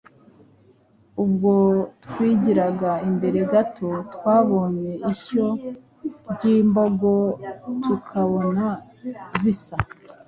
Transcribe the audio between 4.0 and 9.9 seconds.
twabonye ishyo ry’imbogo tukabona zisa